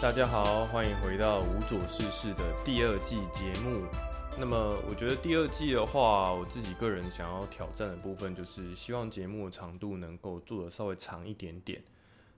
[0.00, 3.84] 大家好，欢迎回到无左事事的第二季节目。
[4.38, 4.56] 那么，
[4.88, 11.82] 我觉得第二季的话，我自己个人想要挑战的部分，就是希望节目的长度能够做的稍微长一点点。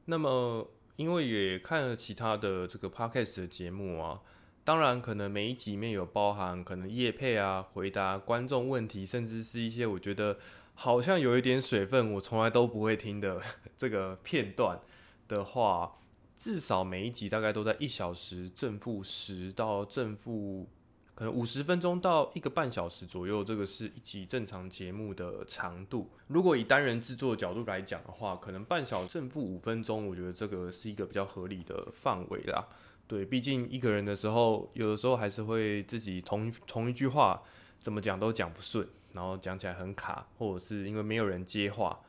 [0.07, 4.21] 那么，因为也看了其他的这个 podcast 的节目啊，
[4.65, 10.37] 当然可能每一集里面有包含可能叶配啊、回答观众问题，甚至是一些我觉得
[10.75, 13.41] 好像有一点水分，我从来都不会听的
[13.79, 14.81] 这个片段
[15.29, 15.99] 的话。
[16.43, 20.69] 至少每一集大概都在一小时正负十到正负
[21.15, 26.11] 可能五十分钟到一个半小时左右，这个是一集正常节目的长度。
[26.27, 32.67] 如果以单人制作角度来讲的话，可能半小时正负五分钟，我觉得这个是一个比较合理的范围啦。
[33.07, 37.41] 对，毕竟一个人的时候，有的时候还是会自己同同一句话
[37.79, 42.01] 怎么讲都讲不顺，然后讲起来很卡，或者是因为没有人接话。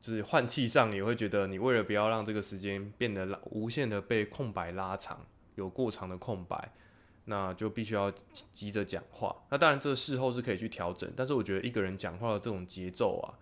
[0.00, 6.72] 就是换气上，你会觉得你为了不要让这个时间变得无限的被空白拉长，有过长的空白，
[7.26, 9.36] 那就必须要急着讲话。
[9.50, 13.36] 那当然，这事后是可以去调整，但是我觉得一个人讲话的这种节奏啊，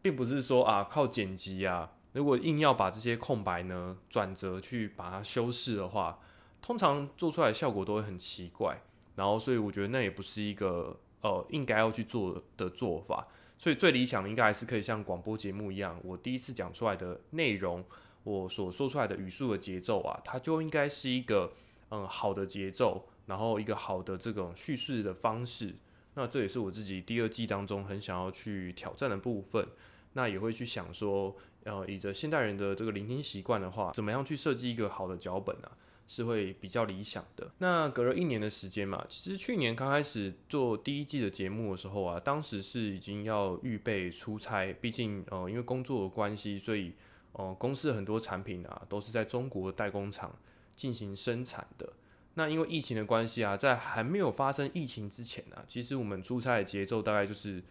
[0.00, 6.20] 并不是说啊靠剪辑啊，如果硬要把这些空白呢转折去把它修饰的话，
[6.62, 8.80] 通常做出来效果都会很奇怪。
[9.16, 13.26] 然后，所以我觉得那也不是一个呃应该要去做的做法。
[13.58, 17.84] 所以最理想的应该还是可以像广播节目一样，我第一次讲出来的内容，
[18.22, 21.52] 我所说出来的语速的节奏啊，它就应该是一个
[21.90, 25.74] 嗯好的节奏，然后一个好的这种叙事的方式。
[26.14, 29.66] 那这也是我自己第二季当中很想要去挑战的部分。
[30.14, 35.72] 那也会去想说，呃，以着现代人的这个聆听习惯的话，怎么样去设计一个好的脚本啊？
[36.08, 37.50] 是会比较理想的。
[37.58, 46.92] 那隔了一年的时间嘛，其实去年刚开始做第一季的节目的时候啊，当时是已经要预备出差，毕竟呃因为工作的关系，所以
[47.32, 50.34] 呃公司很多产品啊都是在中国代工厂
[50.74, 51.92] 进行生产的。
[52.34, 57.62] 那因为疫情的关系啊，在还没有发生疫情之前呢，其实我们出差的节奏大概就是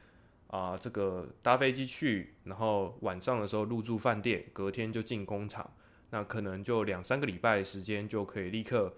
[0.47, 5.69] 啊这个搭飞机去，然后晚上的时候入住饭店，隔天就进工厂。
[6.11, 8.93] 那可能就两三个礼拜的时间就可以立刻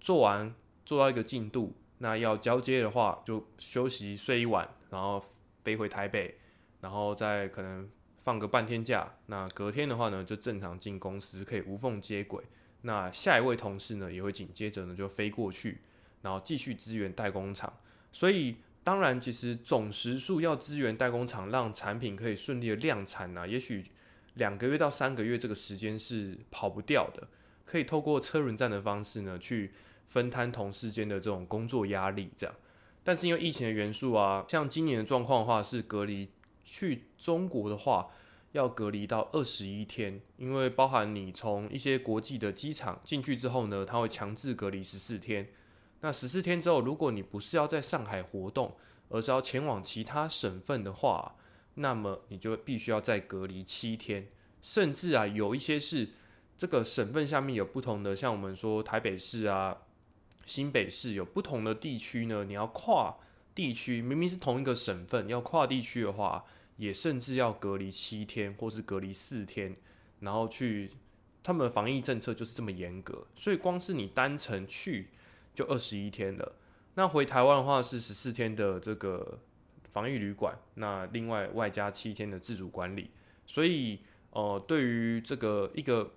[0.00, 0.54] 做完，
[0.84, 1.76] 做到一个进度。
[1.98, 5.24] 那要交接的话，就休息睡一晚，然后
[5.64, 6.36] 飞回台北，
[6.80, 7.88] 然后再可能
[8.22, 9.14] 放个半天假。
[9.26, 12.44] 那隔天的话呢，就正常进公司，可以无缝接轨。
[12.82, 15.80] 那下一位同事呢，也会紧接着呢就飞过去，
[16.22, 17.72] 然后继续支援代工厂。
[18.12, 23.84] 所以当然，其实总时数要支援代工厂，让产品可以顺利的量产呢，也许。
[24.38, 27.28] 两个月到三个月这个时间是跑不掉的，
[27.66, 29.72] 可以透过车轮战的方式呢，去
[30.06, 32.54] 分摊同事间的这种工作压力，这样。
[33.04, 36.30] 但是因为疫情的元素啊，像今年的状况的话，是隔离
[36.64, 38.08] 去中国的话，
[38.52, 45.48] 要隔离到二十一天，因为包含你从一些国际的机场进去之后呢，他会强制隔离十四天。
[46.00, 48.76] 那十四天之后，如果你不是要在上海活动，
[49.08, 51.34] 而是要前往其他省份的话，
[51.80, 54.26] 那么你就必须要再隔离七天，
[54.60, 56.08] 甚至啊，有一些是
[56.56, 59.78] 这个省份下面有不同的，像我们说台北市啊、
[60.44, 63.16] 新北市有不同的地区呢，你要跨
[63.54, 66.44] 地区，明明是同一个省份，要跨地区的话，
[66.78, 69.76] 也甚至要隔离七天，或是隔离四天，
[70.20, 70.90] 然后去
[71.44, 75.10] 他们防疫政策就是这么严格，所以光是你单程去
[75.54, 76.56] 就二十一天了，
[76.94, 79.38] 那回台湾的话是十四天的这个。
[79.92, 83.10] 防疫旅馆，那另外外加七天的自主管理，
[83.46, 84.00] 所以
[84.30, 86.12] 呃，对于这个一个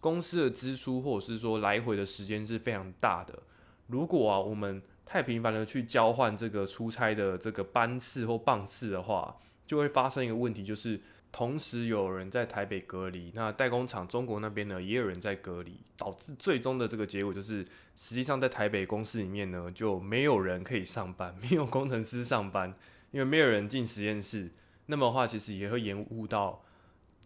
[0.00, 3.42] 公司的支出或者是说来回的时间是非常大的。
[3.86, 9.36] 如果啊我们太频繁的去交换这个出差的这个班次或棒次的话，
[9.66, 17.64] 就会发生一个问题，就是同时有人在台北隔离，那代工厂中国那边呢也有人在隔离，导致最终的这个结果就是，
[17.96, 22.74] 实际上在台北公司里面呢就没有人可以上班，没有工程师上班。
[23.14, 24.50] 因为没有人进实验室，
[24.86, 26.64] 那么的话其实也会延误到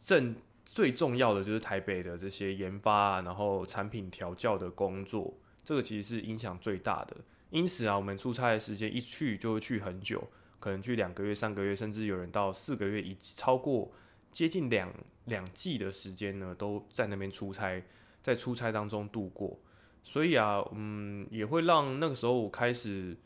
[0.05, 0.37] 正
[0.67, 5.33] 最重要的就是台北的这些研发啊，然后产品调教的工作，
[5.65, 7.17] 这个其实是影响最大的。
[7.49, 10.23] 因此啊，我们出差的时间一去就会去很久，
[10.61, 13.91] 可能去两个月、三个月，甚至有人到四个月，以超过
[14.31, 14.93] 接近两
[15.25, 17.83] 两季的时间呢，都在那边出差，
[18.23, 19.59] 在出差当中度过。
[20.05, 23.17] 所以啊，嗯，也会让那个时候我开始。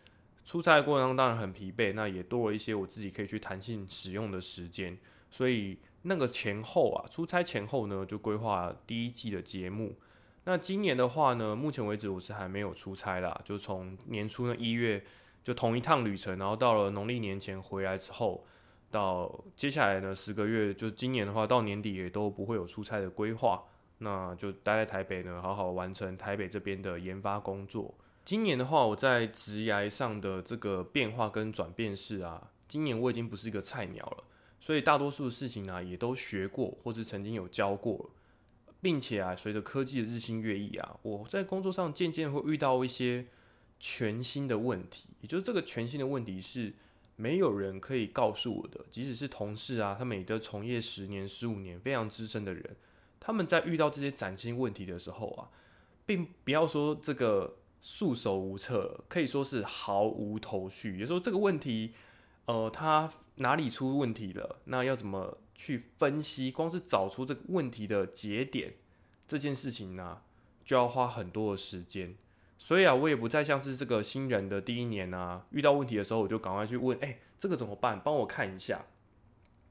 [0.44, 4.98] 出差的过程中当然很疲惫，那也多了一些我自己可以去弹性使用的时间，
[5.30, 9.96] 所以那个前后啊，出差前后呢就规划第一季的节目。
[10.44, 15.04] 那今年的话呢，目前为止我是还没有出差啦，就从年初的一月
[15.44, 18.44] 就同一趟旅程，然后到了农历年前回来之后，
[18.90, 23.62] 到接下来呢十个月，就今年的话到年底也都不会有出差的规划。
[23.98, 27.94] 那就待在台北呢，好好完成台北这边的研发工作。
[28.24, 34.24] 今年的话，我在职涯上的这个变化跟转变是啊，今年我已经不是一个菜鸟了，
[34.60, 38.10] 所以大多数的事情呢，也都学过或是曾经有教过，
[38.80, 43.26] 并且啊，随着科技的日新月异啊，我在工作上渐渐会遇到一些
[43.80, 46.72] 全新的问题，也就是这个全新的问题是
[47.16, 52.76] 没有人可以告诉我的，即使是同事啊，他们也都从业十年、十五年非常资深的人，
[53.18, 55.50] 他们在遇到这些崭新问题的时候啊，
[56.06, 57.56] 并不要说这个。
[57.82, 60.98] 束手无策，可以说是毫无头绪。
[60.98, 61.92] 有时候这个问题，
[62.46, 64.60] 呃，它哪里出问题了？
[64.66, 66.52] 那要怎么去分析？
[66.52, 68.74] 光是找出这个问题的节点，
[69.26, 70.22] 这件事情呢，
[70.64, 72.14] 就要花很多的时间。
[72.56, 78.00] 所以啊，我也不再像是这个新人的第一年啊，遇到问题的时候，我就赶快去问，哎，这个怎么办？
[78.00, 78.84] 帮我看一下。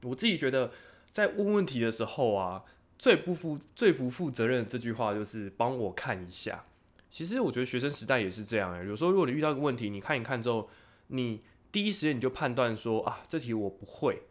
[0.02, 0.70] 我自己觉得，
[1.10, 2.62] 在问问题的时候啊，
[2.98, 6.66] 最不负、最不负责任的这句话就是帮我看一下。
[7.12, 10.70] 其实我觉得学生时代也是这样诶，有时候如果你遇到一个问题，你看一看之后，
[11.08, 14.22] 你第一时间你就判断说啊，这题我不会，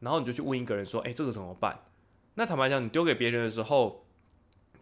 [0.00, 1.84] 然后你就去问一个人说，哎，这个怎么办？
[2.34, 4.04] 那坦白讲，你丢给别人的时候，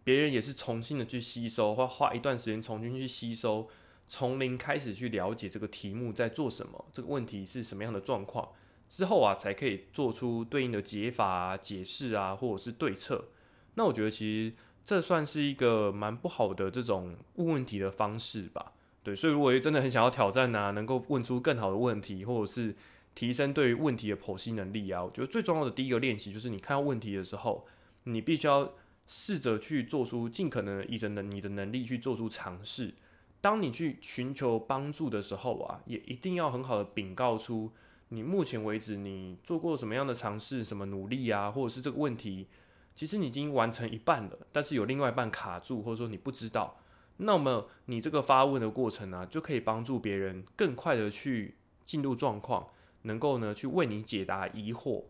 [0.03, 3.69] 别人也是重新的去吸收，或花一段时间重新去吸收，
[4.09, 8.49] 从零开始去了解这个题目在做什么，这个问题是什么样的状况，
[8.89, 13.27] 之后啊，才可以做出对应的解法、解释啊，或者是对策。
[13.75, 14.57] 那我觉得其实。
[14.85, 18.73] 这算是一个蛮不好的这种问问题的方式吧，
[19.05, 22.75] 对，所以如果真的很想要挑战啊，能够问出更好的问题，或者是
[23.15, 27.65] 提升对于问题的剖析能力啊，我觉得最重要的第一个练习就是你看到问题的时候，
[28.05, 28.73] 你必须要
[29.07, 32.95] 试着去做出尽可能依着能你的能力去做出尝试。
[33.41, 37.71] 当你去寻求帮助的时候啊，也一定要很好的禀告出
[38.09, 42.49] 你目前为止你做过什么样的尝试、什么努力啊，或者是这个问题。
[42.95, 46.79] 其实你已经完成一半了，但是有另外一半卡住，或者说你不知道，
[47.17, 52.69] 那么你这个发问的过程呢，就可以帮助别人更快的去进入状况，
[53.03, 55.05] 能够呢去为你解答疑惑。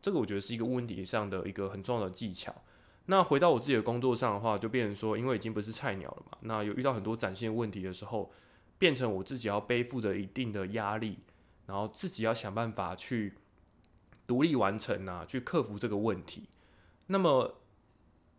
[0.00, 2.54] 这个我觉得是一个问题上的一个很重要的技巧。
[3.06, 8.30] 那回到我自己的工作上的话，就变成说，因为已经不是菜鸟了嘛，那有遇到很多展现问题的时候，
[8.78, 11.18] 变成我自己要背负着一定的压力，
[11.66, 13.34] 然后自己要想办法去
[14.26, 16.48] 独立完成啊，去克服这个问题。
[17.10, 17.58] 那么，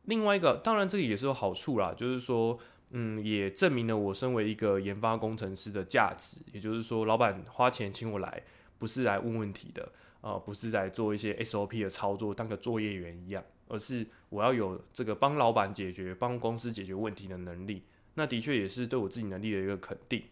[0.04, 2.57] 另外一个，当然这个也是有好处啦，就是说，
[2.92, 6.38] 嗯，也证明了我身为一个研发工程师的价值。
[6.54, 8.44] 也就是说，老板花钱请我来，
[8.77, 17.83] 不是来问问题的，呃，不是来做一些 SOP 的操作，当个作业员一样，而是我要有这个帮老板解决、帮公司解决问题的能力。
[18.13, 20.24] 那的确也是对我自己能力的一个肯定。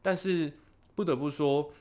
[0.00, 0.52] 但是
[0.94, 1.72] 不得不说。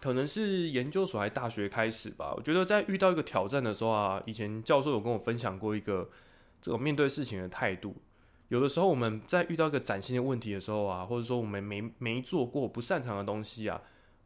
[0.00, 2.34] 可能是研究所还大学开始吧。
[2.36, 6.10] 我觉得在遇到一个挑战的时候啊，以前教授有跟我分享过一个
[6.60, 7.94] 这种面对事情的态度。
[8.48, 13.80] 有的时候我们在遇到一个崭新的问题的时候啊，或者说我们没没做过、不擅长的东西啊，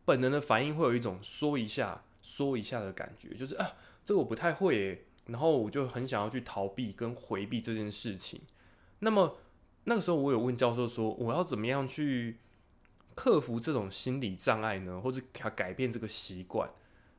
[0.05, 3.73] 本能的反应会有一种说一下、说一下的感觉，就是啊，
[4.05, 8.41] 这个我不太会，然后我就很想要去逃避跟回避这件事情。
[9.01, 9.37] 那么
[9.85, 12.39] 那个时候我有问教授说，我要怎么样去？
[13.15, 16.71] 克服这种心理障碍呢，或者改改变这个习惯，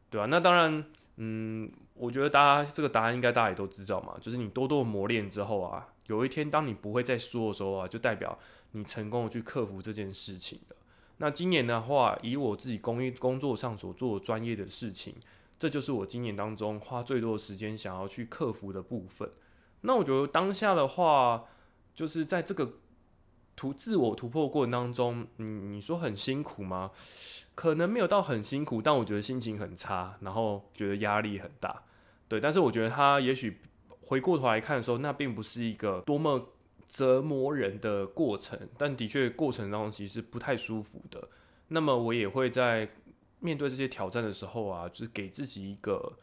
[0.10, 0.26] 对吧？
[0.26, 0.84] 那当然，
[1.18, 8.38] 嗯，我觉得大家这个答案应该大家也都知道嘛，就是你多多磨练之后啊，有一天当你不会再说的时候啊，就代表
[8.72, 10.76] 你成功的去克服这件事情的。
[11.18, 15.16] 那今年的话，以我自己工工作上所做专业的事情，
[15.60, 19.30] 这就是我今年当中花最多的时间想要去克服的部分。
[19.82, 21.46] 那我觉得当下的话，
[21.94, 22.74] 就是在这个。
[23.62, 26.90] 突自我突破过程当中，嗯，你说很辛苦吗？
[27.54, 31.84] 可能没有到很辛苦，但我觉得心情很差，然后觉得压力很大，
[32.28, 32.40] 对。
[32.40, 33.60] 但是我觉得他也许
[34.00, 36.50] 回过头来看的时候，那并不是一个多么
[36.90, 41.30] 折磨人的过程，但的确过程当中其实不太舒服的。
[41.68, 42.90] 那么我也会在
[43.42, 46.14] 面对这些挑战的时候啊，就是给自己一个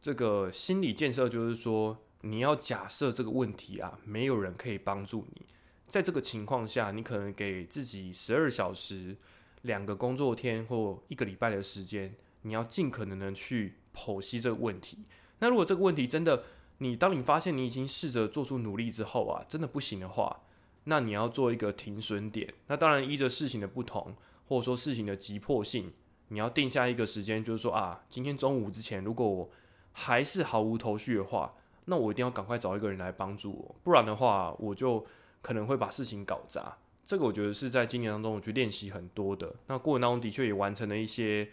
[0.00, 5.46] 这个心理建设，就是说你要假设这个问题啊，没有人可以帮助你。
[5.88, 9.16] 在这个情况下，你可能给自己十二小时、
[9.62, 15.04] 两个工作天或一个礼拜的时间，你要尽可能的去剖析这个问题。
[15.38, 16.42] 那如果这个问题真的，
[16.78, 20.40] 你当你发现你已经试着做出努力之后啊，真的不行的话，
[20.84, 22.52] 那你要做一个停损点。
[22.66, 24.16] 那当然依着事情的不同，
[24.48, 25.92] 或者说事情的急迫性，
[26.28, 29.50] 你要定下一个时间，就是说啊，今天中午之前，如果我
[29.92, 35.06] 还是毫无头绪的话，那我一定要赶快找一个人来帮助我，不然的话，我就。
[35.44, 36.74] 可能会把事情搞砸，
[37.04, 39.54] 这个我觉得是在今年当中我去练习很多的。
[39.66, 41.46] 那过程当中的确也完成了一些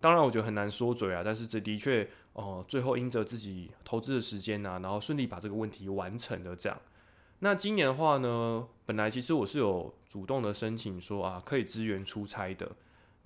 [0.00, 6.76] 当然我觉得很难说嘴啊，但是这的确哦，最后因着自己投资的时间呐，然后顺利把这个问题完成了这样。
[7.38, 12.68] 那今年的话呢，本来其实我是有主动的申请说啊，可以支援出差的，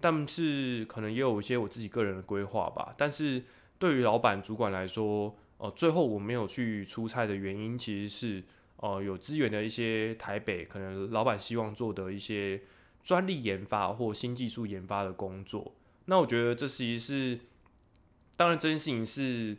[0.01, 2.95] 但是可能也有一些我自己个人的规划吧。
[2.99, 3.43] 但是
[3.79, 8.45] 对于老板主管来说，哦，最后我没有去出差的原因，其实是
[8.81, 12.61] 哦有资源的一些台北，可能老板希望做的一些
[13.03, 15.73] 专利研发或新技术研发的工作。
[16.05, 17.41] 那我觉得这其实是，
[18.37, 19.57] 当然这件事情是。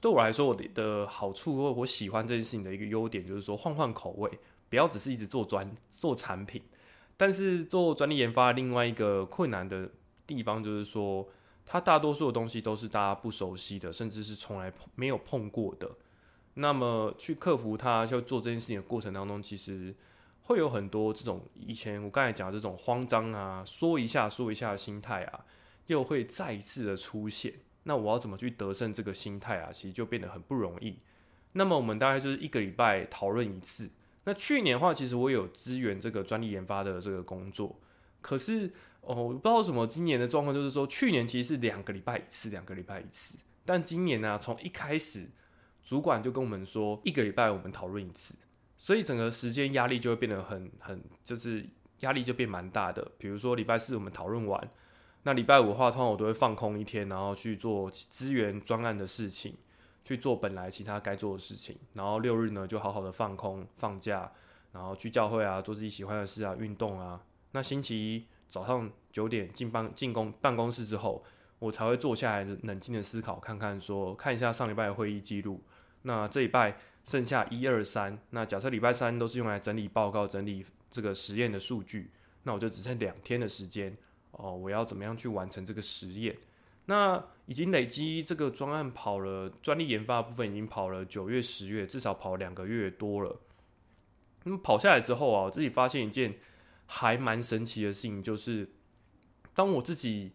[0.00, 4.30] 对我来说，我的的好处或我喜欢这件事情的一个优点，就是说换换口味，
[4.68, 6.62] 不要只是一直做专做产品。
[7.16, 9.90] 但是做专利研发另外一个困难的
[10.24, 11.28] 地方，就是说
[11.66, 15.90] 它大多数的东西都是大家不熟悉的，甚至是从来没有碰过的。
[16.60, 19.94] 那么去克服它，就做这件事情的过程当中，其实
[20.42, 25.44] 会有很多这种以前我刚才讲的这种慌张啊，说一下说一下的心态啊，
[25.86, 27.54] 又会再一次的出现。
[27.84, 29.70] 那我要怎么去得胜这个心态啊？
[29.72, 30.98] 其实就变得很不容易。
[31.52, 33.88] 那么我们大概就是一个礼拜讨论一次。
[34.24, 37.78] 那去年的话，其实我有支援这个专利研发的这个工作。
[38.20, 43.38] 可是哦，不知道什么，今年的状况就是说，去年其实是两个礼拜一次，两个礼拜一次。
[43.64, 45.30] 但今年呢，从一开始
[45.88, 48.34] 主管就跟我们说，一个礼拜我们讨论一次，
[48.76, 51.66] 所以整个时间压力就会变得很很，就是
[52.00, 53.10] 压力就变蛮大的。
[53.16, 54.70] 比如说礼拜四我们讨论完。
[55.22, 59.56] 那礼拜五的话，通常我都会放空一天，然后去做资源专案的事情，
[60.04, 61.74] 去做本来其他该做的事情。
[61.94, 64.30] 然后六日呢，就好好的放空放假，
[64.72, 67.18] 然后去教会啊，做自己喜欢的事啊，运动啊。
[67.52, 71.24] 那星期一早上九点进办进公办公室之后，
[71.58, 75.62] 我才会坐下来冷静的思考，看看说看一下上礼拜的会议记录。
[76.02, 82.10] 那这礼拜剩下一二三，那假设礼拜三都是用来整理报告、整理这个实验的数据，
[82.42, 83.96] 那我就只剩两天的时间。
[84.32, 86.36] 哦，我要怎么样去完成这个实验？
[86.86, 93.40] 那已经累积这个专案跑了专利研发部分，已经跑了九月、十月，至少跑两个月多了。
[94.44, 96.38] 那么跑下来之后啊，我自己发现一件
[96.86, 98.70] 还蛮神奇的事情，就是
[99.54, 100.32] 当我自己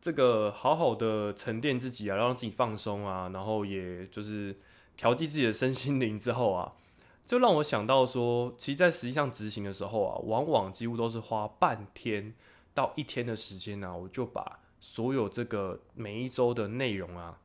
[0.00, 4.56] 这个好好的沉淀自己啊，让自己放松啊，然后也就是
[4.98, 6.74] 调剂自己的身心灵之后啊，
[7.24, 12.34] 就让我想到说，其实，在实际上执行的时候啊，往往几乎都是花半天。
[12.74, 17.40] 到一天的时间呢，我就把所有这个每一周的内容啊，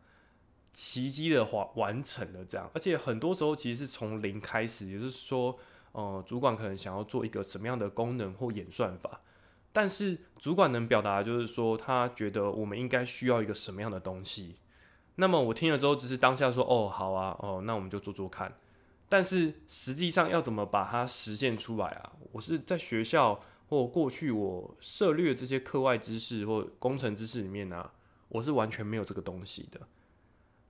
[0.71, 5.57] 奇迹的完完成了这样，而且很多时候其实是从零开始，也就是说，
[5.93, 9.21] 呃，主管可能想要做一个什么样的功能或演算法，
[9.71, 14.57] 但是主管能表达就是说，他觉得我们应该需要一个什么样的东西，
[15.15, 18.53] 那么我听了之后，只是当下说，哦，好啊，哦，那我们就做做看，
[19.07, 22.13] 但是实际上要怎么把它实现出来啊？
[22.31, 23.39] 我是在学校。
[23.69, 27.89] 或过去我涉猎这些课外知识或工程知识里面呢，
[28.27, 29.81] 我是完全没有这个东西的。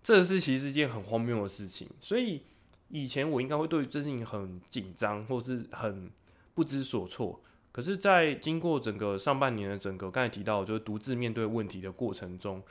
[0.02, 2.44] 这是其实是一件很荒谬的事情，所以
[2.88, 6.10] 以前我应该会对这事情很紧张，或是很
[6.54, 7.42] 不知所措。
[7.74, 12.62] 可是，在经过整个上半年的整个刚才提到，就是独自面对问题的过程中，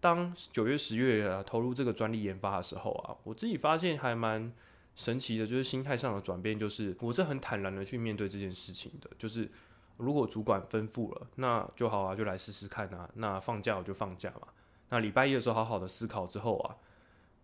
[0.00, 4.52] 当九月、十月啊投入这个专利研发的时候啊，我自己发现还蛮。
[4.98, 9.08] 神奇的，就是心态上的转变，就是我是很坦然的去面对这件事情的。
[9.16, 9.48] 就是
[9.96, 13.08] 如果主管吩咐了，那就好啊，就来试试看啊。
[13.14, 14.48] 那放假我就放假嘛。
[14.88, 16.74] 那礼拜一的时候好好的思考之后啊，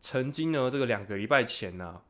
[0.00, 2.00] 曾经呢，这个两个礼拜前呢，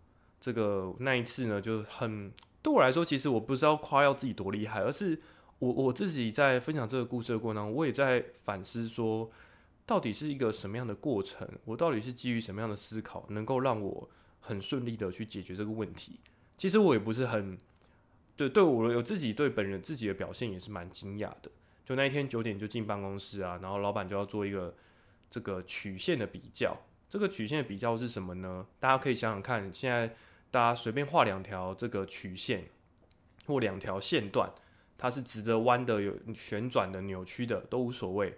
[0.40, 2.32] 这个那一次呢，就很
[2.62, 5.20] 对我来说，其实我不是要夸耀自己多厉害，而是
[5.58, 9.30] 我我自己在分享这个故事的过程中，我也在反思说，
[9.86, 14.10] 到底是一个什么样的过程，我到底是基于什么样的思考，能够让我。
[14.46, 16.20] 很顺利的去解决这个问题。
[16.58, 17.56] 其实我也不是很
[18.36, 21.50] 对，对我有自己对本人自己的表现也是蛮惊讶的。
[21.82, 24.74] 就那一天九点就进办公室啊，然后老板就要做一个
[25.30, 26.76] 这个曲线的比较。
[27.08, 28.66] 这个曲线的比较是什么呢？
[28.78, 30.14] 大家可以想想看，现在
[30.50, 32.66] 大家随便画两条这个曲线
[33.46, 34.52] 或两条线段，
[34.98, 38.36] 它是直着弯的、有旋转的、扭曲的都无所谓。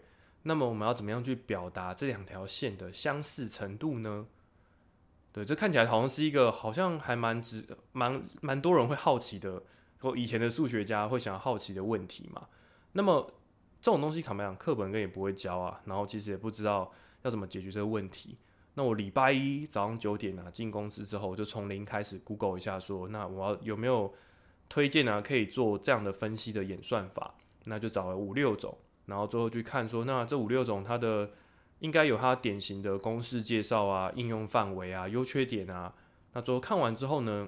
[0.49, 4.26] 那么我们要怎么样去表达这两条线的相似程度呢？
[5.33, 9.61] 对，这看起来好像是一个好像还蛮值蛮蛮多人会好奇的，
[9.99, 12.47] 或以前的数学家会想要好奇的问题嘛。
[12.93, 13.29] 那么
[13.83, 18.38] 这种东西坦白讲，课本跟也不会教啊，然后其实也不知道要怎么解决这个问题。
[18.75, 24.15] 那我礼拜一早上九点啊进公司之后，就从零开始 Google 一下，说那我要有没有
[24.69, 27.35] 推荐啊可以做这样的分析的演算法？
[27.65, 31.31] 那就找了五六种，然后最后去看说，那这五六种它的。
[31.81, 35.93] 应该有它典型的公式介绍啊、应用范围啊、优缺点啊。
[36.33, 37.47] 那最后看完之后呢，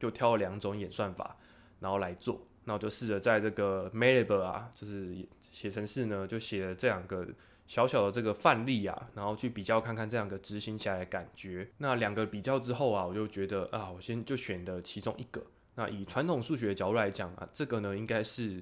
[0.00, 1.36] 就挑了两种演算法，
[1.78, 2.40] 然后来做。
[2.64, 5.16] 那我就试着在这个 Malable 啊，就是
[5.52, 7.24] 写程式呢，就写了这两个
[7.68, 11.70] 小小的这个范例啊，然后去比较看看这两个执行起来的感觉。
[11.78, 15.40] 那两个比较之后啊，我就觉得啊，我先就选的其中一个。
[15.76, 18.60] 那以传统数学的角度来讲啊，这个呢应该是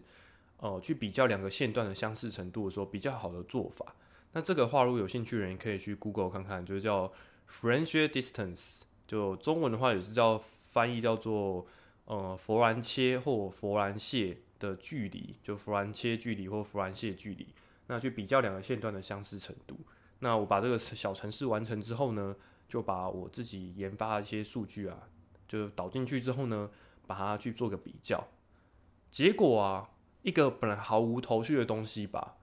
[0.64, 3.94] 呃去比较两个线段的相似程度的时候比较好的做法。
[4.32, 7.12] 那这个话如果有兴趣的人可以去 Google 看看，就是叫
[7.50, 10.42] Friendship Distance，就中文的话也是叫
[10.72, 11.66] 翻译叫做
[12.06, 17.46] 呃佛兰切或佛兰谢的距离，就佛兰切距离或佛兰谢距离。
[17.88, 19.78] 那去比较两个线段的相似程度。
[20.20, 22.34] 那我把这个小程式完成之后呢，
[22.66, 25.02] 就把我自己研发的一些数据啊，
[25.46, 26.70] 就导进去之后呢，
[27.06, 28.26] 把它去做个比较。
[29.10, 29.90] 结果啊，
[30.24, 32.36] 一个本来毫无头绪的东西吧，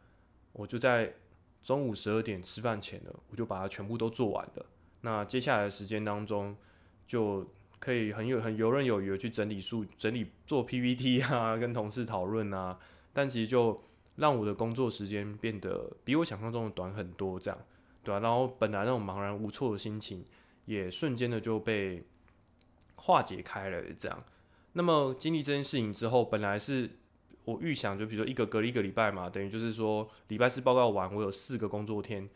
[0.54, 1.16] 我就在
[1.64, 4.66] 中午十二点吃饭前呢，我就把它全部都做完了。
[5.02, 6.56] 那接下来的时间当中，
[7.08, 7.44] 就
[7.80, 12.78] 可以很有很游刃有余的去整理数、整理做 PPT 啊，跟同事讨论啊。
[13.14, 13.84] 但其实就
[14.18, 17.60] 让我的工作时间变得比我想象中的短很多，这样，
[18.04, 18.20] 对吧？
[18.20, 20.24] 然后本来那种茫然无措的心情，
[20.66, 22.04] 也瞬间的就被
[22.94, 24.24] 化解开了，这样。
[24.74, 26.92] 那么经历这件事情之后，本来是
[27.46, 32.30] 我预想，就比如说一个隔一个礼拜嘛，等于就是说礼拜四报告完，我有四个工作天，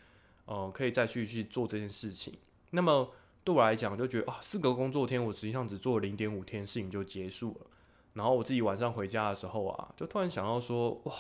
[0.46, 2.34] 呃，可以再去去做这件事情。
[2.72, 3.12] 那么
[3.44, 7.68] 对我来讲，就觉得啊，四个工作天，我实际上只做零点五天，事情就结束了。
[8.14, 11.14] 然后我自己晚上回家的时候啊，就突然想到说，哇。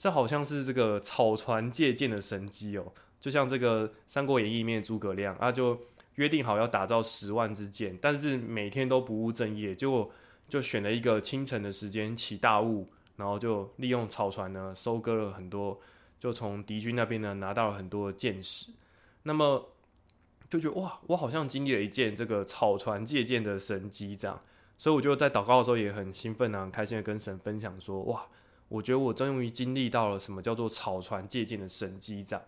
[0.00, 5.76] 这好像是这个草船借箭的神机哦，就像这个《三国演义》里面诸葛亮啊，就
[6.14, 10.08] 约定好要打造十万支箭，但是每天都不务正业，结果
[10.48, 15.78] 就选了一个清晨的时间起大雾，然后就利用草船呢收割了很多，
[16.18, 18.72] 就从敌军那边呢拿到了很多的箭矢，
[19.24, 19.68] 那么
[20.48, 24.40] 就觉得哇，我好像经历了一件这个草船借箭的神机这样，
[24.78, 28.26] 所以我就在祷告的时候也很兴奋啊，很开心的跟神分享说哇。
[28.70, 32.44] 我觉得我终于经历到了什么叫做草船借箭的神机这样。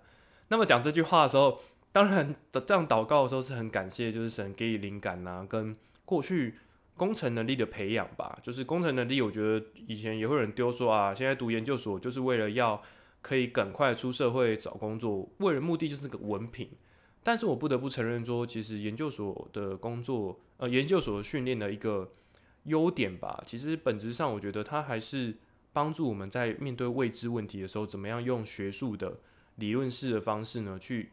[0.48, 1.58] 那么讲这句话的时候，
[1.92, 5.74] 当然的这样祷告的时候是很感谢，就是神给予灵感呐，跟
[6.04, 6.56] 过去
[6.96, 8.38] 工程能力的培养吧。
[8.42, 12.83] 就是工程能力，我觉得以前也会有人丢说啊，现在读研究所就是为了要
[13.22, 16.68] 可以赶快出社会找工作，为了目的就是个文凭。
[17.22, 22.12] 但是我不得不承认说，其实研究所的工作，呃，研究所训练的一个
[22.64, 25.37] 优点吧，其实本质上我觉得它还是。
[25.72, 29.20] 帮助我们在面对未知问题的时候，怎么样用学术的
[29.55, 31.11] 理论式的方式呢，去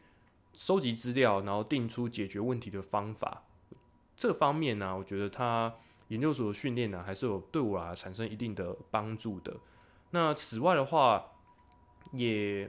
[0.52, 3.44] 收集资料，然后定出解决问题的方法。
[4.18, 5.72] 这方面呢，我觉得他
[6.08, 9.56] 研究所的训练呢，还是有对我啊产生一定的帮助的。
[10.10, 11.24] 那此外的话，
[12.12, 12.68] 也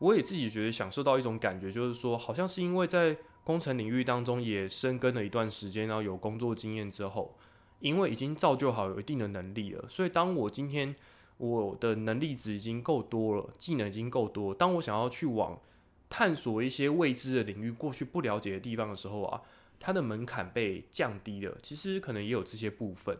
[0.00, 7.36] 我也自己觉得享受到一种感觉，就是说，好像是因为在工程领域当中也深耕了一段时间，然后有工作经验之后，
[7.78, 10.96] 因为已经造就好有一定的能力了，所以当我今天
[11.36, 14.52] 我的能力值已经够多了，技能已经够多。
[14.52, 15.56] 当我想要去往
[16.10, 19.40] 探索一些未知的领域、过去不了解的地方的时候啊，
[19.78, 21.56] 它的门槛被降低了。
[21.62, 23.16] 其实可能也有这些部分。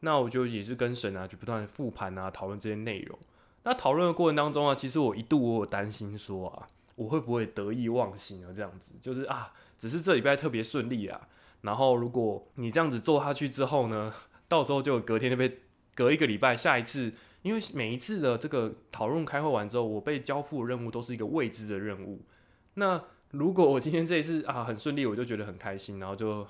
[0.00, 3.18] 那我就也是跟神啊，就不断复盘啊，讨论这些内容。
[3.64, 8.52] 那讨论的过程当中啊，其实我一度我有担心说啊，我会不会得意忘形啊？
[8.54, 11.28] 这样子就是啊，只是这礼拜特别顺利啊。
[11.62, 14.12] 然后如果你这样子做下去之后呢，
[14.46, 15.60] 到时候就隔天就被
[15.94, 17.12] 隔一个礼拜，下一次。
[17.42, 22.24] 因为每一次的这个讨论开会完之后，我被交付的任务都是一个未知的任务。
[22.74, 23.00] 那
[23.36, 26.46] 如果我今天这一次啊很顺利，我就觉得很开心，然后就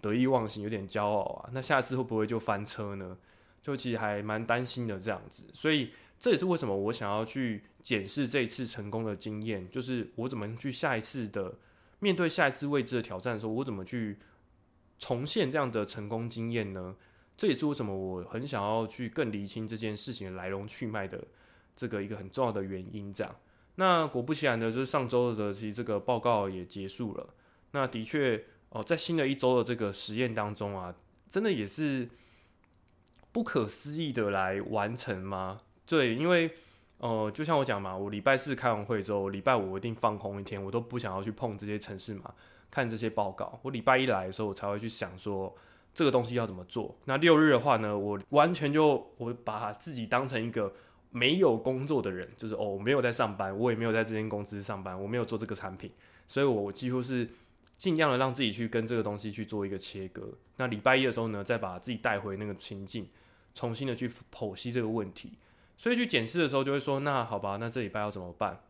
[0.00, 1.50] 得意忘形，有点骄傲啊。
[1.52, 3.16] 那下次会不会就翻车呢？
[3.62, 5.44] 就其实还蛮担心的这样子。
[5.52, 11.54] 所以这也是为什么我想要去检视这一次成功的经验，就是我怎么去下一次的
[11.98, 14.18] 面对下一次未知的挑战的时候，我怎么去
[14.98, 16.96] 重现这样的成功经验呢？
[17.36, 21.22] 这也是为什么我很想要去更厘清这件事情的来龙去脉的
[21.74, 23.12] 这个一个很重要的原因。
[23.12, 23.34] 这样，
[23.80, 27.26] 那果不其然的，就是上周的其实这个报告也结束了。
[27.70, 30.94] 那的确哦，在新的一周的这个实验当中啊，
[31.30, 32.06] 真的也是
[33.32, 35.62] 不可思议的来完成吗？
[35.86, 36.50] 对，因为
[36.98, 42.34] 呃，就像我讲嘛，我礼拜四开完会之后，礼拜五我一定放空一天，我都不想要去碰这些城市嘛，
[42.70, 43.58] 看这些报告。
[43.62, 45.56] 我礼拜一来的时候，我才会去想说。
[45.92, 46.96] 这个东西要怎么做？
[47.06, 47.98] 那六日的话呢？
[47.98, 50.72] 我完全就我把自己当成一个
[51.10, 55.90] 没有工作的人，就是哦，我没有在上班，我也没有在这间公司上班，我没有做这个产品，
[56.26, 57.28] 所以我几乎是
[57.76, 60.32] 尽量的让自己去跟这个东西去做一个切割。
[60.56, 63.08] 那礼拜一的时候呢，再把自己带回那个情境，
[63.54, 65.32] 重新的去剖析这个问题。
[65.76, 68.60] 所以去检视的时候，就会说，那好吧，那这礼拜要怎么办？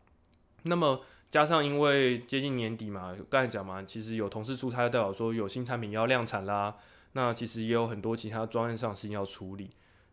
[0.63, 6.77] 那么加上因为接近年底嘛，刚才讲嘛，其实有同事出差，代表说有新产品要量产啦。
[7.13, 9.69] 那其实也有很多其他专业上事情要处理，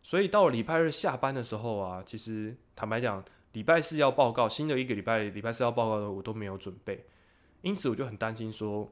[0.09, 7.05] 所以到了礼拜日下班的时候啊，其实坦白讲，礼拜四要报告，新的一个礼拜礼拜四要报告的我都没有准备，
[7.61, 8.91] 因此我就很担心说，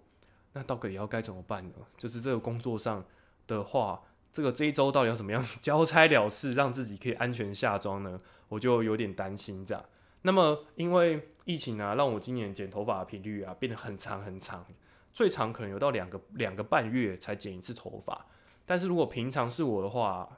[0.54, 1.74] 那到底要该怎么办呢？
[1.98, 3.04] 就是这个工作上
[3.48, 4.00] 的话，
[4.32, 8.16] 这个这一周到底要怎么样交差了事，让自己可以安全下妆呢？
[8.48, 9.84] 我就有点担心这样。
[10.22, 14.64] 那么因为疫情啊，让我今年剪头发的频率啊变得很长很长，
[15.12, 18.28] 最长可能有到两个两个半月才剪一次头发。
[18.68, 20.30] 但是如果平常是我的话，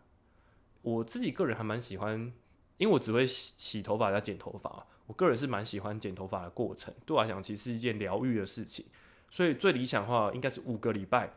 [0.81, 2.31] 我自己个人还蛮喜欢。
[2.77, 8.85] 因为我只会洗洗头发加剪头发，我个人是蛮喜欢剪头发的过程，对我来讲其实是一件疗愈的事情。
[9.29, 11.33] 所以最理想的话，应该是五个礼拜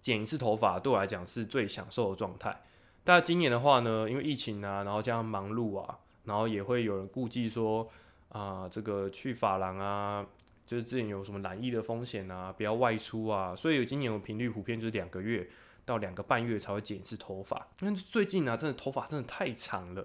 [0.00, 2.62] 剪一次头发，对我来讲是最享受的状态。
[3.02, 7.90] 但今年的话呢，因为疫情啊，然后加上忙碌啊，然后也会有人顾忌说
[8.28, 10.24] 啊，这个去发廊啊，
[10.64, 15.50] 就是之前有什么染疫的风险啊，不要外出啊，所以今年我频率普遍就是两个月
[15.84, 17.68] 到两个半月才会剪一次头发。
[17.80, 20.04] 因为最近啊，真的头发真的太长了。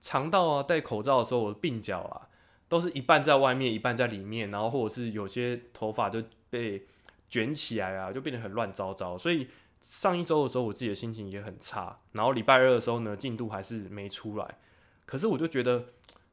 [0.00, 2.28] 长到啊，戴口罩的时候，我的鬓角啊，
[2.68, 6.86] 都是一半在外面，一半在里面，然后或者是有些头发就被
[7.28, 9.18] 卷起来啊，就变得很乱糟糟。
[9.18, 9.48] 所以
[9.82, 11.98] 上一周的时候，我自己的心情也很差。
[12.12, 14.58] 然后礼拜二的时候呢，进度还是没出来。
[15.04, 15.86] 可是我就觉得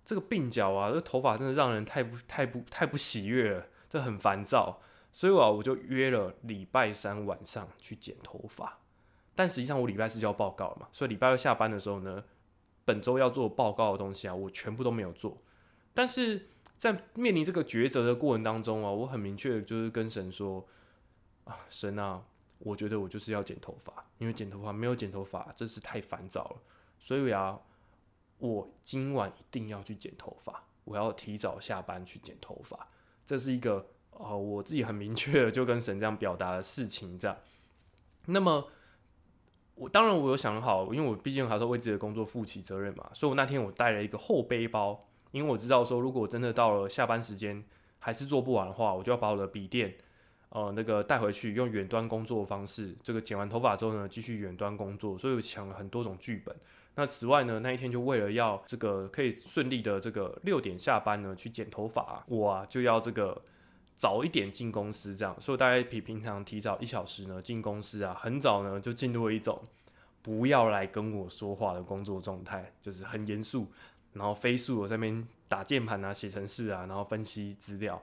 [0.06, 4.80] 这个鬓角啊，这头发真的让人太不太不太不喜悦了，这很烦躁。
[5.12, 8.78] 所以啊，我就约了礼拜三晚上去剪头发。
[9.36, 12.24] 但实际上我礼拜四就要报告了嘛，所以礼拜二下班的时候呢。
[12.88, 15.42] 本周要做报告的东西啊，我全部都没有做。
[15.92, 20.64] 但是在面临这个抉择的过程当中啊，我很明确就是跟神说
[21.46, 22.24] 啊，神啊，
[22.60, 26.62] 我觉得我就是要剪头发，因为剪头发没有剪头发真是太烦躁了。
[27.00, 27.60] 所以啊，
[28.38, 32.88] 我今晚一定要去剪头发，我要提早下班去剪头发。
[33.26, 37.36] 这是一个呃，我自己很明确的就跟神这样表达的事情，这样。
[38.28, 38.68] 那么。
[39.76, 47.62] 我当然我有想好，因为我毕竟还是为自己的工作负起责任嘛，所以我那天我带了一个厚背包，因为我知道说如果真的到了下班时间
[48.00, 49.94] 还是做不完的话，我就要把我的笔电，
[50.50, 56.56] 呃，那个带回去用远端工作的方式，这个剪完头发之后呢，继续远端工作，所以我抢了很多种剧本。
[56.96, 63.42] 那此外呢，那一天就为了要这个可以顺利的这个六点下班呢去剪头发，我啊就要这个。
[63.96, 69.62] 早一点进公司，这样，所以大概比平常提早一小时呢进公司啊，很早呢就进入了一种
[70.22, 73.68] 不要来跟我说话的工作状态，就是很严肃，
[74.14, 78.02] 然后飞速的在那边打键盘啊、写程式啊，然后分析资料。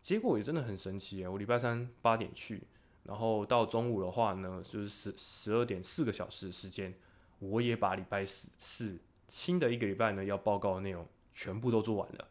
[0.00, 1.28] 结果也真的很神奇诶！
[1.28, 2.60] 我礼拜三八点去，
[3.04, 6.92] 然后到中午的话呢，就是十十二点四个小时的时间，
[7.38, 12.26] 我也把礼拜四四新的一个礼拜呢要报告的内容全部都做完了。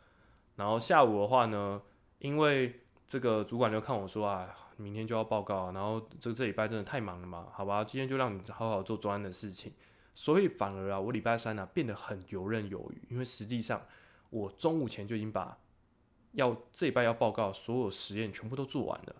[0.57, 1.81] 然后下午的话呢，
[2.19, 2.80] 因为
[3.11, 4.47] 这个主管就看我说啊，
[4.77, 9.73] 明天就要报告，然后这这礼拜真的太忙了嘛，好吧，今天就让你好好做专案的事情。
[10.13, 13.81] 所以反而啊，我礼拜三呢变得很游刃有余，因为实际上
[14.29, 15.57] 我中午前就已经把
[16.31, 19.15] 要这礼拜要报告所有实验全部都做完了。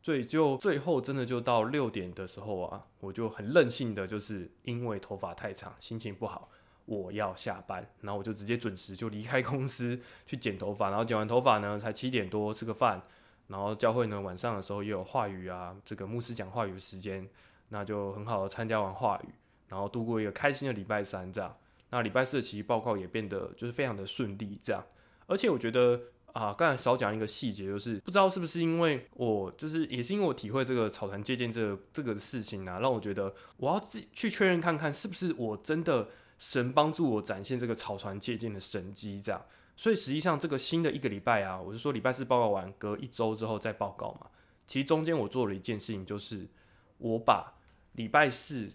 [0.00, 6.48] 所以就最后真的就到六点的时候啊，我就很任性的，就是因为头发太长，心情不好，
[6.86, 13.02] 我要下班，然后我就直接准时就离开公司去剪头发，然后剪完头发呢，才七点多吃个饭。
[13.48, 17.28] 然后教会呢，晚上的时候也有话语啊，这个牧师讲话语的时间，
[17.70, 19.28] 那就很好的参加完话语，
[19.68, 21.56] 然后度过一个开心的礼拜三这样。
[21.90, 24.84] 那礼拜四的其实报告也变得就是非常的顺利这样。
[25.26, 25.98] 而且我觉得
[26.34, 39.42] 啊，刚才少讲一个细节，就是不知道是不是因为我就是也是因为我体会这个草团借鉴这个这个事情啊，让我觉得我要自己去确认看看是不是我真的神帮助我展现这个草船借鉴的神机这样。
[39.78, 44.26] 所以实际上这个新的一个礼拜啊，我是说礼拜四报告完，隔一周之后再报告嘛。
[44.66, 46.48] 其实中间我做了一件事情，就是
[46.96, 47.54] 我把
[47.92, 48.68] 礼拜四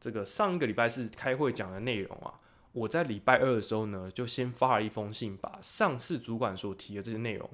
[0.00, 2.40] 这个上一个礼拜四开会讲的内容啊，
[2.72, 7.48] 我在礼拜二的时候呢，就先发了一封信，把上次主管所提的这些内容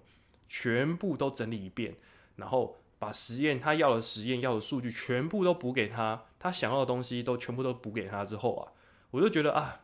[0.49, 1.95] 全部都整理一遍，
[2.37, 8.73] 然后把实验他要的实验要的数据全部都补给他，他想要的东西都全部都补给他之后啊，
[9.11, 9.83] 我就觉得啊，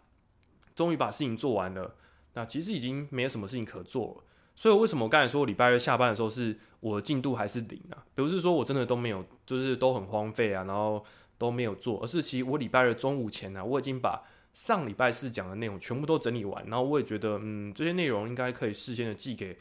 [0.74, 1.96] 终于把事情做完了。
[2.34, 8.04] 那其实已经没有什么事情可做了，所以为什么我刚才说礼拜二下班的时候是我的进度还是零啊？
[8.14, 11.04] 不是说我真的都没有，就是都很荒废啊，然后
[11.38, 19.58] 都没有做，而是其实我礼拜二中午前呢，我已经把上礼拜四讲的内容全部都整理完，然后我也觉得，嗯，这些内容应该可以事先的寄给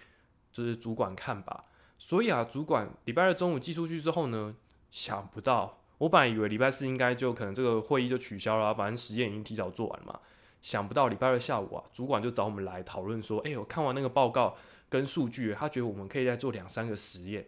[0.51, 1.65] 就是主管看吧。
[1.97, 4.55] 所以啊，主管礼拜二中午寄出去之后呢，
[4.91, 10.19] 想不到我本来以为礼拜四应该就可能这个会议就取消了，反正实验已经提早做完嘛。
[10.63, 14.55] 想不到礼拜二下午啊，主管就找我们来讨论说：“哎，我看完那个报告
[14.87, 17.45] 跟数据，他觉得我们可以再做两三个实验。”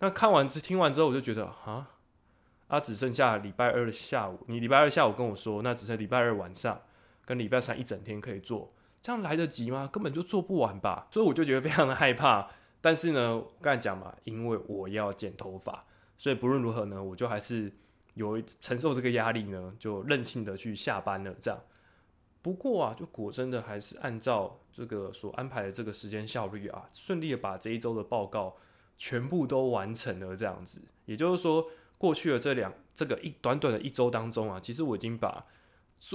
[0.00, 1.88] 那看完之听完之后，我就觉得啊，
[2.68, 4.38] 啊，只剩下礼拜二的下午。
[4.48, 6.78] 你礼拜二下午跟我说，那只剩礼拜二晚上
[7.24, 8.70] 跟礼拜三一整天可以做。
[9.00, 9.88] 这样来得及吗？
[9.90, 11.06] 根本就做不完吧。
[11.10, 12.46] 所以我就觉得非常的害怕。
[12.82, 15.84] 但是呢，刚才讲嘛，因为我要剪头发，
[16.18, 17.72] 所以不论如何呢，我就还是
[18.12, 21.34] 有承受这个压力呢，就任性的去下班了。
[21.40, 21.58] 这样。
[22.42, 28.56] 不过啊，就果真的还是按照这个所安排的这个时间效率啊，顺利的把这一周的报告
[28.98, 30.36] 全部都完成了。
[30.36, 31.64] 这样子，也就是说，
[31.98, 35.46] 过去的这两这个一短短的一周当中啊，其实我已经把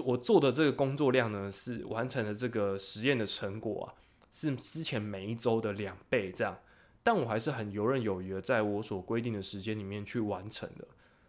[0.04, 3.96] 我做的这个工作量呢，是完成了这个实验的成果啊，
[4.34, 6.58] 是之前每一周的两倍这样。
[7.04, 10.86] 但我还是很游刃有余的，在我所规定的时间里面去完成的。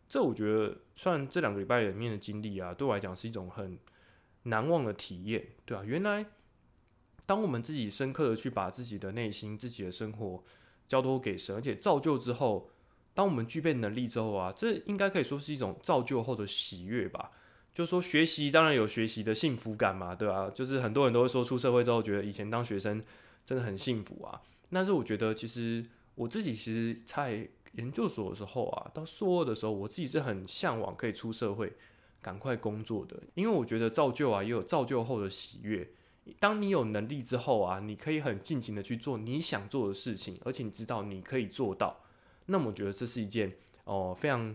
[0.08, 3.78] 这我觉得，算这两个礼拜里面的经历啊，对我来讲是一种很。
[4.48, 6.26] 难忘的体验，对啊，原来
[7.24, 10.42] 当我们自己深刻的去把自己的内心、自己的生活
[10.86, 12.70] 交托给神，而且造就之后，
[13.14, 17.30] 当我们具备能力之后啊，这应该可以说是一种造就后的喜悦吧。
[17.74, 20.50] 就是说，学习当然有学习的幸福感嘛，对吧？
[20.50, 23.00] 就是很多人都会说，出社会之后觉得以前当学生
[23.44, 24.40] 真的很幸福啊。
[24.70, 25.84] 但是我觉得，其实
[26.16, 31.72] 我自己其实在研究所的时候啊，到硕二的时候，我自己是很向往可以出社会。
[32.20, 35.88] 赶快工作的，因为我觉得造就啊，也有造就后的喜悦。
[36.38, 42.00] 当你有能力之后啊，你可以很尽情的去做你想做的事情，而且你知道你可以做到，
[42.46, 43.54] 那我觉得这是一件
[43.84, 44.54] 哦非常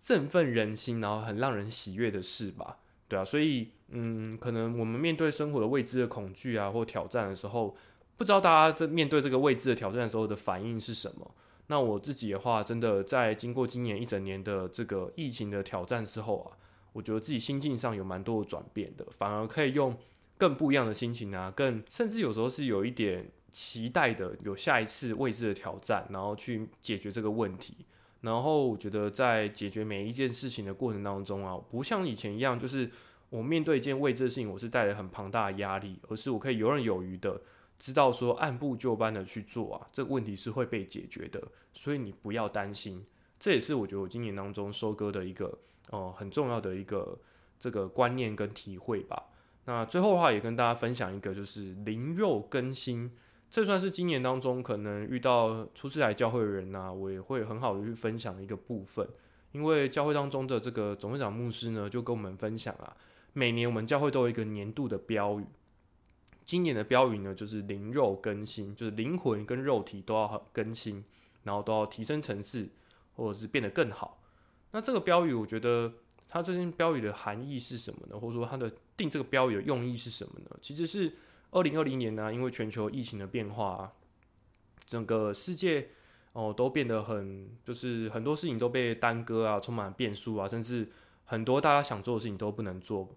[0.00, 2.78] 振奋人心，然后很让人喜悦的事吧？
[3.08, 7.76] 对啊，所以嗯，可能我们面对生活的未知的恐惧啊或挑战的时候，
[8.16, 11.30] 不知道大家在面对这个未知的挑战的时候的反应是什么？
[11.66, 16.56] 那我自己的话，真的在经过今年一整年的这个疫情的挑战之后啊。
[16.92, 19.96] 我觉得自己心境上有蛮多的转变的，反而可以用
[20.36, 27.76] 更不一样的心情啊，更甚至有时候是有一点期待的，有下一次未知的挑战，然后去解决这个问题。
[28.22, 32.90] 然后我觉得在解决每一件事情的过程当中啊，不像以前一样，就是
[33.28, 37.40] 我面对一件未知的事情，我是带着很庞大的压力，而是我可以游刃有余的
[37.78, 43.04] 知道说按部就班的去做啊，这个问题是会被解决的，所以你不要担心。
[43.38, 45.58] 这也是我觉得我今年当中收割的一个。
[45.90, 47.18] 哦，很重要的一个
[47.58, 49.24] 这个观念跟体会吧。
[49.66, 53.12] 那最后的话，也跟大家分享一个，就是灵肉更新，
[53.50, 59.06] 这算是今年当中可能遇到初次来教会的人呐，我也会很好的去分享一个部分。
[59.52, 62.96] 因为教会当中的这个总会长牧师呢，就跟我们分享啊，
[63.32, 65.44] 每年我们教会都有一个年度的标语，
[66.44, 71.04] 今年的标语呢，就是灵肉更新，就是灵魂跟肉体都要更新，
[71.42, 72.68] 然后都要提升层次，
[73.16, 74.19] 或者是变得更好。
[74.72, 75.92] 那这个标语，我觉得
[76.28, 78.18] 它这件标语的含义是什么呢？
[78.18, 80.56] 或者说它的定这个标语的用意是什么呢？
[80.62, 81.12] 其实是
[81.50, 83.92] 二零二零年呢，因为全球疫情的变化，
[84.84, 85.88] 整个世界
[86.32, 90.88] 哦都变得很，就是很多事情都被耽搁啊，充满变数啊，甚至
[91.24, 93.08] 很多大家想做的事情都不能做。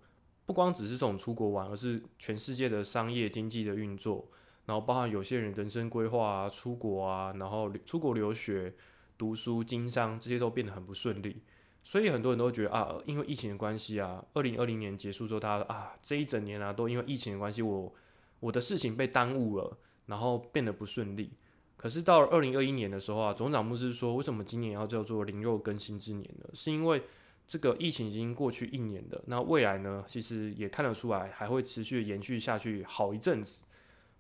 [0.48, 4.28] 不光只是这种出国玩，而是全世界的商业经济的运作，
[4.66, 8.74] 然后包含有些人人生规划啊、出国啊，然后出国留学。
[9.18, 11.42] 读书、经商这些都变得很不顺利，
[11.84, 17.94] 所以很多人都觉得啊，因为疫情的关系啊，二零二零年结束之后，他啊这一整年啊都因为疫情的关系，我
[18.40, 21.32] 我的事情被耽误了，然后变得不顺利。
[21.76, 26.50] 可是到了二零二一年的时候啊，总长牧师说，为什么今年要叫做灵肉更新之年呢？
[26.54, 27.04] 是因为
[27.46, 33.66] 这个疫情已经过去一年了，那未来呢，其实也看得出来还会持续延续下去好一阵子。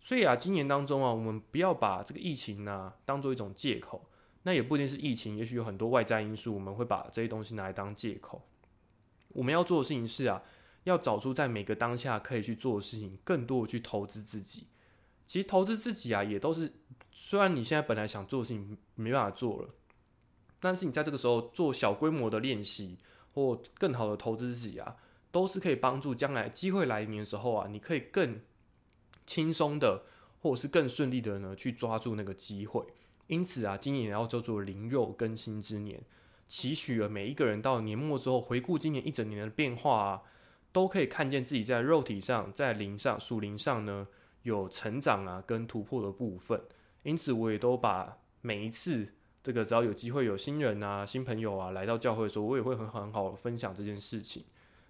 [0.02, 4.10] 所以啊，今年当中啊，我们不要把这个疫情呢当做一种借口。
[4.44, 8.42] 那也不一定是疫情，也许有很多外在因素，我们会把这些东西拿来当借口。
[9.30, 10.44] 我们要做的事情是啊，
[10.84, 14.68] 要找出在每个当下可以去做的事情，更多的去投资自己。
[15.26, 16.72] 其实投资自己啊，也都是
[17.12, 19.70] 虽然你现在本来想做的事情没办法做了，
[20.60, 22.98] 但是你在这个时候做小规模的练习，
[23.34, 24.98] 或更好的投资自己啊，
[25.32, 28.42] 都是可以帮助将来机会来临的时候啊，你可以更
[29.26, 30.04] 轻松的，
[30.42, 32.86] 或者是更顺利的呢，去抓住那个机会。
[33.28, 36.02] 因此啊，今年要叫做灵肉更新之年，
[36.48, 40.22] 期许了每一个人到年末之后，回顾今年一整年的变化啊，
[40.72, 44.08] 都可以看见自己在肉体上、在灵上、属灵上呢
[44.42, 46.62] 有成长啊跟突破的部分。
[47.04, 54.44] 因此，我也都把每一次这个只要有机会有新人啊、新朋友啊来到教会的时候，我也会很很好分享这件事情。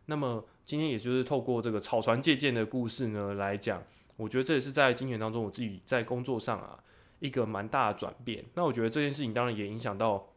[0.07, 3.81] 那么今天也就是透过这个草船借箭的故事呢来讲，
[4.17, 6.83] 我觉得这也是在今年当中我自己在工作上啊。
[7.23, 10.27] 一个蛮大的转变，那我觉得这件事情当然也影响到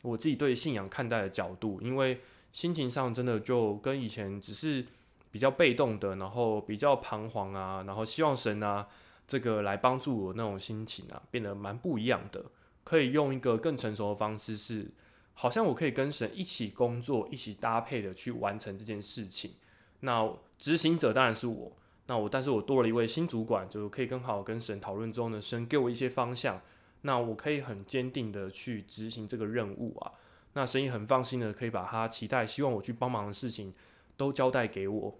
[0.00, 4.86] 我自己对信仰看待的角度，因为心情上真的就跟以前只是
[5.30, 8.88] 比较被动的，然后比较彷徨啊，然后希望神啊
[9.28, 12.42] 这个来帮助我那种心情啊，变得蛮不一样的。
[12.84, 14.90] 可以用一个更成熟的方式，是
[15.34, 19.52] 好像我可以跟神一起工作，一起搭配的去完成这件事情。
[20.00, 21.72] 那执行者当然是我，
[22.06, 26.60] 那我但是我多了一位新主管，就可以更好跟神讨论之后呢，神给我一些方向，
[27.00, 30.12] 那我可以很坚定的去执行这个任务啊。
[30.52, 33.74] 那神也很放心的可以把他期待希望我去帮忙的事情
[34.16, 35.18] 都交代给我。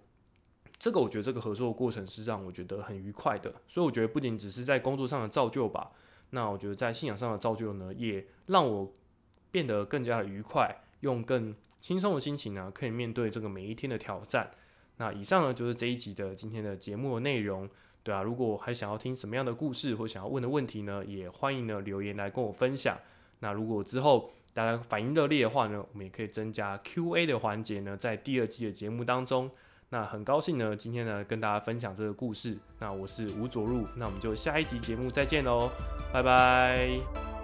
[0.77, 5.91] 这个我觉得这个合作的过程是让我觉得很愉快的，所以我觉得不仅只是在工作上的造就吧，
[6.29, 8.93] 那我觉得在信仰上的造就呢，也让我
[9.51, 14.51] 变得更加的愉快，用更轻松的心情呢，可以面对这个每一天的挑战。
[14.97, 17.69] 那以上呢就是这一集的今天的节目的内容，
[18.03, 22.97] 对啊，如果还想要听什么样的故事或想要问的问题呢，也欢迎呢留言来跟我分享。
[23.39, 29.51] 那如果之后大家反应热烈的话呢，我们也可以增加 Q&A 的环节呢，在第二季的节目当中。
[29.89, 32.57] 那很高兴呢，今天呢跟大家分享这个故事。
[32.79, 35.69] 那我是吴卓入，那我们就下一集节目再见喽，
[36.11, 37.34] 拜拜。